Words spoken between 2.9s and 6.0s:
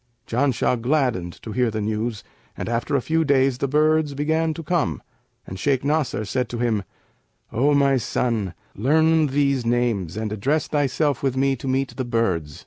a few days the birds began to come and Shaykh